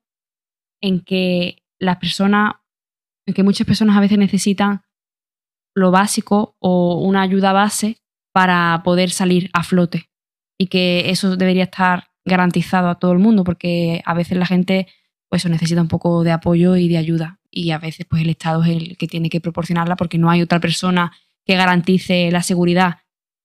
en 0.82 1.02
que 1.02 1.64
las 1.80 1.98
personas, 1.98 2.54
en 3.26 3.34
que 3.34 3.44
muchas 3.44 3.66
personas 3.66 3.98
a 3.98 4.02
veces 4.02 4.18
necesitan 4.18 4.84
lo 5.76 5.92
básico 5.92 6.56
o 6.60 7.02
una 7.02 7.22
ayuda 7.22 7.52
base 7.52 7.98
para 8.32 8.82
poder 8.84 9.10
salir 9.10 9.50
a 9.54 9.64
flote 9.64 10.10
y 10.58 10.68
que 10.68 11.10
eso 11.10 11.36
debería 11.36 11.64
estar 11.64 12.10
garantizado 12.26 12.90
a 12.90 12.96
todo 12.96 13.12
el 13.12 13.20
mundo 13.20 13.44
porque 13.44 14.02
a 14.06 14.14
veces 14.14 14.38
la 14.38 14.46
gente 14.46 14.88
pues 15.30 15.46
necesita 15.46 15.82
un 15.82 15.88
poco 15.88 16.24
de 16.24 16.32
apoyo 16.32 16.76
y 16.76 16.88
de 16.88 16.98
ayuda 16.98 17.40
y 17.52 17.72
a 17.72 17.78
veces 17.78 18.06
pues 18.10 18.22
el 18.22 18.30
Estado 18.30 18.64
es 18.64 18.70
el 18.70 18.98
que 18.98 19.08
tiene 19.08 19.30
que 19.30 19.42
proporcionarla 19.42 19.96
porque 19.96 20.18
no 20.18 20.30
hay 20.30 20.42
otra 20.42 20.60
persona 20.60 21.12
que 21.46 21.56
garantice 21.56 22.30
la 22.32 22.44
seguridad 22.44 22.98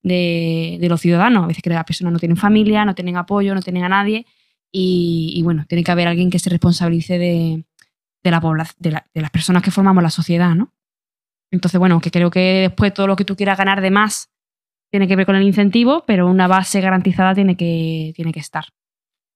de, 0.03 0.79
los 0.89 1.01
ciudadanos. 1.01 1.45
A 1.45 1.47
veces 1.47 1.63
que 1.63 1.71
las 1.71 1.85
personas 1.85 2.13
no 2.13 2.19
tienen 2.19 2.37
familia, 2.37 2.85
no 2.85 2.95
tienen 2.95 3.17
apoyo, 3.17 3.55
no 3.55 3.63
tienen 3.63 3.85
a 3.85 3.89
nadie 3.89 4.27
y, 4.71 5.41
bueno, 5.45 5.65
tiene 5.69 5.85
que 5.85 5.93
haber 5.93 6.09
alguien 6.09 6.31
que 6.31 6.39
se 6.39 6.51
responsabilice 6.51 7.17
de, 7.17 7.65
la 8.25 8.41
de, 8.79 9.01
de 9.15 9.21
las 9.21 9.31
personas 9.31 9.63
que 9.63 9.71
formamos 9.71 10.03
la 10.03 10.11
sociedad, 10.11 10.55
¿no? 10.55 10.75
Entonces, 11.53 11.79
bueno, 11.79 12.01
que 12.01 12.11
creo 12.11 12.31
que 12.31 12.41
después 12.69 12.93
todo 12.93 13.07
lo 13.07 13.15
que 13.15 13.25
tú 13.25 13.37
quieras 13.37 13.57
ganar 13.57 13.81
de 13.81 13.91
más 13.91 14.34
tiene 14.95 15.09
que 15.09 15.17
ver 15.17 15.27
con 15.27 15.35
el 15.35 15.43
incentivo, 15.43 16.05
pero 16.07 16.29
una 16.29 16.47
base 16.47 16.81
garantizada 16.81 17.35
tiene 17.35 17.57
que, 17.57 18.13
tiene 18.15 18.33
que 18.33 18.39
estar. 18.39 18.67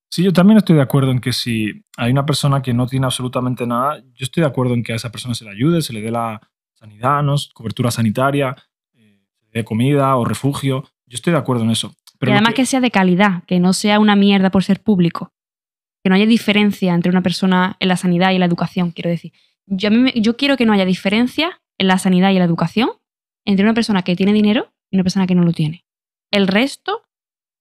Sí, 0.08 0.22
yo 0.22 0.32
también 0.32 0.58
estoy 0.58 0.76
de 0.76 0.82
acuerdo 0.82 1.10
en 1.10 1.20
que 1.20 1.32
si 1.32 1.84
hay 1.96 2.12
una 2.12 2.24
persona 2.24 2.62
que 2.62 2.72
no 2.72 2.86
tiene 2.86 3.06
absolutamente 3.06 3.66
nada, 3.66 3.98
yo 3.98 4.22
estoy 4.24 4.42
de 4.42 4.46
acuerdo 4.46 4.74
en 4.74 4.84
que 4.84 4.92
a 4.92 4.94
esa 4.94 5.10
persona 5.10 5.34
se 5.34 5.44
le 5.44 5.50
ayude, 5.50 5.82
se 5.82 5.92
le 5.92 6.00
dé 6.00 6.12
la 6.12 6.40
sanidad, 6.74 7.24
cobertura 7.54 7.90
sanitaria, 7.90 8.54
eh, 8.94 9.18
le 9.40 9.48
dé 9.52 9.64
comida 9.64 10.14
o 10.14 10.24
refugio. 10.24 10.84
Yo 11.06 11.16
estoy 11.16 11.32
de 11.32 11.40
acuerdo 11.40 11.64
en 11.64 11.72
eso. 11.72 11.92
Pero 12.20 12.30
y 12.30 12.34
además 12.34 12.54
que... 12.54 12.64
sea 12.64 12.80
de 12.80 12.92
calidad, 12.92 13.42
que 13.48 13.58
no 13.58 13.72
sea 13.72 13.98
una 13.98 14.14
mierda 14.14 14.50
por 14.50 14.62
ser 14.62 14.80
público. 14.80 15.32
Que 16.04 16.08
no 16.08 16.14
haya 16.14 16.26
diferencia 16.26 16.94
entre 16.94 17.10
una 17.10 17.22
persona 17.22 17.76
en 17.80 17.88
la 17.88 17.96
sanidad 17.96 18.30
y 18.30 18.38
la 18.38 18.46
educación, 18.46 18.92
quiero 18.92 19.10
decir. 19.10 19.32
Yo, 19.66 19.90
yo 20.14 20.36
quiero 20.36 20.56
que 20.56 20.66
no 20.66 20.72
haya 20.72 20.84
diferencia 20.84 21.60
en 21.78 21.88
la 21.88 21.98
sanidad 21.98 22.30
y 22.30 22.38
la 22.38 22.44
educación 22.44 22.90
entre 23.44 23.64
una 23.64 23.74
persona 23.74 24.02
que 24.02 24.14
tiene 24.14 24.32
dinero 24.32 24.72
y 24.90 24.96
una 24.96 25.04
persona 25.04 25.26
que 25.26 25.34
no 25.34 25.42
lo 25.42 25.52
tiene. 25.52 25.84
El 26.30 26.46
resto, 26.46 27.02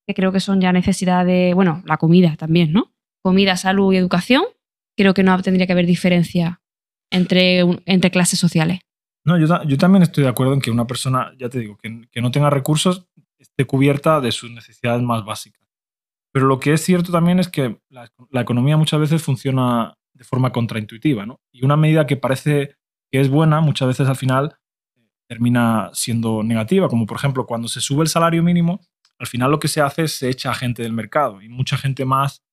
que 0.05 0.13
creo 0.13 0.31
que 0.31 0.39
son 0.39 0.61
ya 0.61 0.71
necesidades, 0.71 1.53
bueno, 1.55 1.83
la 1.85 1.97
comida 1.97 2.35
también, 2.37 2.71
¿no? 2.71 2.93
Comida, 3.23 3.57
salud 3.57 3.93
y 3.93 3.97
educación, 3.97 4.43
creo 4.97 5.13
que 5.13 5.23
no 5.23 5.41
tendría 5.41 5.67
que 5.67 5.73
haber 5.73 5.85
diferencia 5.85 6.61
entre, 7.11 7.59
entre 7.85 8.11
clases 8.11 8.39
sociales. 8.39 8.79
No, 9.25 9.37
yo, 9.37 9.63
yo, 9.63 9.77
también 9.77 10.03
estoy 10.03 10.23
de 10.23 10.29
acuerdo 10.29 10.53
en 10.53 10.61
que 10.61 10.71
una 10.71 10.87
persona, 10.87 11.33
ya 11.37 11.49
te 11.49 11.59
digo, 11.59 11.77
que, 11.77 12.07
que 12.09 12.21
no 12.21 12.31
tenga 12.31 12.49
recursos 12.49 13.07
esté 13.37 13.65
cubierta 13.65 14.21
de 14.21 14.31
sus 14.31 14.51
necesidades 14.51 15.01
más 15.01 15.25
básicas. 15.25 15.61
Pero 16.31 16.47
lo 16.47 16.59
que 16.59 16.73
es 16.73 16.81
cierto 16.81 17.11
también 17.11 17.39
es 17.39 17.49
que 17.49 17.79
la, 17.89 18.11
la, 18.31 18.41
economía 18.41 18.77
muchas 18.77 18.99
veces 18.99 19.21
funciona 19.21 19.95
de 20.13 20.23
forma 20.23 20.51
contraintuitiva, 20.51 21.25
¿no? 21.25 21.39
Y 21.51 21.65
una 21.65 21.77
medida 21.77 22.05
que 22.05 22.17
parece 22.17 22.75
que 23.11 23.19
es 23.19 23.29
buena, 23.29 23.61
muchas 23.61 23.87
veces 23.87 24.07
al 24.07 24.15
final 24.15 24.57
termina 25.27 25.89
siendo 25.93 26.43
negativa, 26.43 26.87
como 26.87 27.05
por 27.05 27.17
ejemplo 27.17 27.45
cuando 27.45 27.67
se 27.67 27.81
sube 27.81 28.03
el 28.03 28.07
salario 28.07 28.41
mínimo, 28.43 28.81
al 29.19 29.27
final 29.27 29.51
lo 29.51 29.59
que 29.59 29.67
se 29.67 29.81
hace 29.81 30.03
es 30.03 30.17
se 30.17 30.29
echa 30.29 30.51
a 30.51 30.55
gente 30.55 30.83
del 30.83 30.93
mercado 30.93 31.41
y 31.41 31.49
mucha 31.49 31.77
gente 31.77 32.05
más 32.05 32.43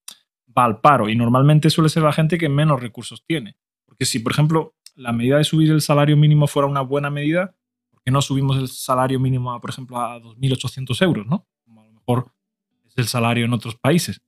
va 0.57 0.64
al 0.64 0.81
paro 0.81 1.09
y 1.09 1.16
normalmente 1.16 1.71
suele 1.71 1.88
ser 1.88 2.02
la 2.02 2.12
gente 2.12 2.38
que 2.38 2.49
menos 2.49 2.81
recursos 2.81 3.25
tiene. 3.25 3.57
Porque 3.85 4.04
si, 4.04 4.19
por 4.19 4.33
ejemplo, 4.33 4.75
la 4.95 5.12
medida 5.12 5.38
de 5.38 5.45
subir 5.45 5.71
el 5.71 5.81
salario 5.81 6.16
mínimo 6.16 6.47
fuera 6.47 6.69
una 6.69 6.81
buena 6.81 7.11
medida, 7.11 7.54
¿por 7.90 8.02
qué 8.02 8.11
no 8.11 8.23
subimos 8.23 8.57
el 8.57 8.69
salario 8.69 9.21
mínimo, 9.21 9.52
a, 9.52 9.61
por 9.61 9.71
ejemplo, 9.71 9.99
a 9.99 10.21
2.800 10.21 11.02
euros? 11.02 11.26
¿no? 11.26 11.47
Como 11.64 11.83
a 11.83 11.87
lo 11.87 11.93
mejor 11.93 12.33
es 12.87 12.95
el 12.97 13.07
salario 13.07 13.45
en 13.45 13.52
otros 13.52 13.76
países. 13.76 14.23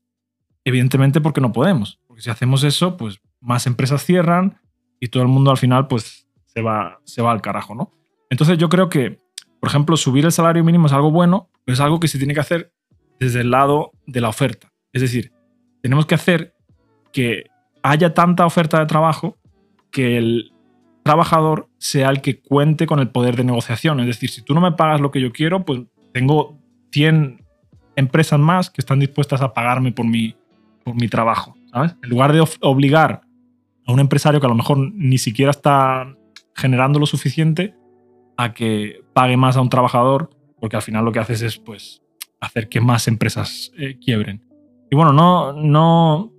Evidentemente 0.64 1.20
porque 1.20 1.40
no 1.40 1.52
podemos. 1.52 2.00
Porque 2.06 2.22
si 2.22 2.30
hacemos 2.30 2.64
eso, 2.64 2.96
pues 2.96 3.20
más 3.40 3.66
empresas 3.66 4.04
cierran, 4.04 4.60
y 5.00 5.08
todo 5.08 5.22
el 5.22 5.28
mundo 5.28 5.50
al 5.50 5.58
final 5.58 5.86
pues 5.88 6.26
se 6.46 6.62
va, 6.62 7.00
se 7.04 7.22
va 7.22 7.32
al 7.32 7.42
carajo, 7.42 7.74
¿no? 7.74 7.92
Entonces 8.30 8.58
yo 8.58 8.68
creo 8.68 8.88
que, 8.88 9.20
por 9.60 9.68
ejemplo, 9.68 9.96
subir 9.96 10.24
el 10.24 10.32
salario 10.32 10.64
mínimo 10.64 10.86
es 10.86 10.92
algo 10.92 11.10
bueno, 11.10 11.50
pero 11.64 11.74
es 11.74 11.80
algo 11.80 12.00
que 12.00 12.08
se 12.08 12.18
tiene 12.18 12.34
que 12.34 12.40
hacer 12.40 12.72
desde 13.18 13.40
el 13.40 13.50
lado 13.50 13.92
de 14.06 14.20
la 14.20 14.28
oferta. 14.28 14.72
Es 14.92 15.02
decir, 15.02 15.32
tenemos 15.82 16.06
que 16.06 16.14
hacer 16.14 16.54
que 17.12 17.44
haya 17.82 18.14
tanta 18.14 18.46
oferta 18.46 18.78
de 18.78 18.86
trabajo 18.86 19.38
que 19.90 20.18
el 20.18 20.52
trabajador 21.02 21.68
sea 21.78 22.10
el 22.10 22.20
que 22.20 22.40
cuente 22.40 22.86
con 22.86 22.98
el 22.98 23.08
poder 23.08 23.36
de 23.36 23.44
negociación. 23.44 24.00
Es 24.00 24.06
decir, 24.06 24.28
si 24.28 24.42
tú 24.42 24.54
no 24.54 24.60
me 24.60 24.72
pagas 24.72 25.00
lo 25.00 25.10
que 25.10 25.20
yo 25.20 25.32
quiero, 25.32 25.64
pues 25.64 25.82
tengo 26.12 26.58
100 26.90 27.44
empresas 27.94 28.38
más 28.38 28.70
que 28.70 28.80
están 28.80 28.98
dispuestas 28.98 29.40
a 29.40 29.54
pagarme 29.54 29.92
por 29.92 30.06
mi, 30.06 30.34
por 30.84 30.94
mi 30.94 31.08
trabajo. 31.08 31.56
¿sabes? 31.72 31.96
En 32.02 32.10
lugar 32.10 32.32
de 32.32 32.44
obligar 32.60 33.22
a 33.86 33.92
un 33.92 34.00
empresario 34.00 34.40
que 34.40 34.46
a 34.46 34.48
lo 34.48 34.54
mejor 34.54 34.78
ni 34.78 35.18
siquiera 35.18 35.50
está 35.50 36.12
generando 36.54 36.98
lo 36.98 37.06
suficiente 37.06 37.74
a 38.36 38.52
que 38.52 39.00
pague 39.12 39.36
más 39.36 39.56
a 39.56 39.60
un 39.60 39.68
trabajador, 39.68 40.30
porque 40.60 40.76
al 40.76 40.82
final 40.82 41.04
lo 41.04 41.12
que 41.12 41.18
haces 41.18 41.42
es 41.42 41.58
pues, 41.58 42.02
hacer 42.40 42.68
que 42.68 42.80
más 42.80 43.08
empresas 43.08 43.72
eh, 43.78 43.98
quiebren. 43.98 44.42
Y 44.90 44.96
bueno, 44.96 45.12
no, 45.12 45.52
no 45.52 46.32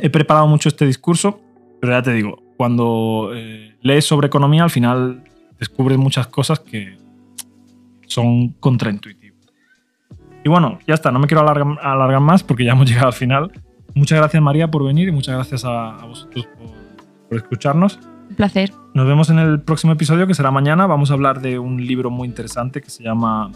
he 0.00 0.10
preparado 0.10 0.46
mucho 0.46 0.68
este 0.68 0.86
discurso, 0.86 1.40
pero 1.80 1.92
ya 1.92 2.02
te 2.02 2.12
digo, 2.12 2.42
cuando 2.56 3.30
eh, 3.34 3.76
lees 3.80 4.04
sobre 4.04 4.28
economía, 4.28 4.62
al 4.62 4.70
final 4.70 5.24
descubres 5.58 5.98
muchas 5.98 6.26
cosas 6.26 6.60
que 6.60 6.96
son 8.06 8.50
contraintuitivas. 8.54 9.52
Y 10.44 10.48
bueno, 10.48 10.78
ya 10.86 10.94
está, 10.94 11.10
no 11.12 11.18
me 11.18 11.26
quiero 11.26 11.42
alargar, 11.42 11.78
alargar 11.82 12.20
más 12.20 12.42
porque 12.42 12.64
ya 12.64 12.72
hemos 12.72 12.86
llegado 12.88 13.08
al 13.08 13.12
final. 13.12 13.52
Muchas 13.94 14.18
gracias 14.18 14.42
María 14.42 14.70
por 14.70 14.84
venir 14.84 15.08
y 15.08 15.12
muchas 15.12 15.34
gracias 15.34 15.64
a, 15.64 15.96
a 15.96 16.06
vosotros 16.06 16.46
por 16.58 16.82
por 17.32 17.38
escucharnos. 17.38 17.98
Placer. 18.34 18.72
Nos 18.94 19.06
vemos 19.06 19.30
en 19.30 19.38
el 19.38 19.60
próximo 19.60 19.92
episodio 19.92 20.26
que 20.26 20.34
será 20.34 20.50
mañana. 20.50 20.86
Vamos 20.86 21.10
a 21.10 21.14
hablar 21.14 21.40
de 21.40 21.58
un 21.58 21.84
libro 21.84 22.10
muy 22.10 22.28
interesante 22.28 22.80
que 22.80 22.90
se 22.90 23.02
llama 23.02 23.50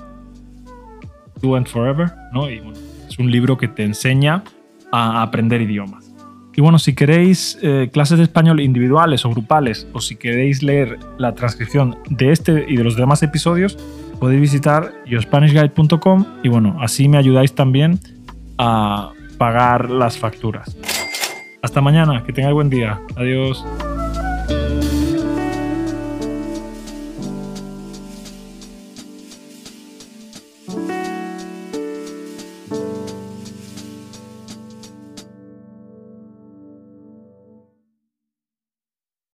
Do 1.43 1.57
and 1.57 1.67
Forever, 1.67 2.13
¿no? 2.33 2.51
Y 2.51 2.63
es 3.09 3.19
un 3.19 3.31
libro 3.31 3.57
que 3.57 3.69
te 3.69 3.85
enseña 3.85 4.43
a 4.93 5.23
aprender 5.23 5.61
idiomas. 5.61 6.13
Y 6.55 6.63
bueno, 6.63 6.79
si 6.79 6.95
queréis 6.95 7.59
eh, 7.61 7.91
clases 7.93 8.17
de 8.17 8.25
español 8.25 8.61
individuales 8.61 9.27
o 9.27 9.31
grupales, 9.31 9.87
o 9.93 10.01
si 10.01 10.17
queréis 10.17 10.63
leer 10.63 10.99
la 11.19 11.35
transcripción 11.35 11.99
de 12.09 12.33
este 12.33 12.65
y 12.67 12.77
de 12.77 12.85
los 12.85 12.97
demás 12.97 13.23
episodios, 13.23 13.77
podéis 14.19 14.41
visitar 14.41 14.91
yourspanishguide.com 15.05 16.25
y 16.43 16.49
bueno, 16.49 16.79
así 16.81 17.09
me 17.09 17.19
ayudáis 17.19 17.55
también 17.55 18.01
a 18.57 19.11
pagar 19.37 19.91
las 19.91 20.17
facturas. 20.17 20.75
Hasta 21.63 21.83
mañana, 21.83 22.25
que 22.25 22.33
tengáis 22.33 22.55
buen 22.55 22.71
día. 22.71 23.01
Adiós. 23.17 23.63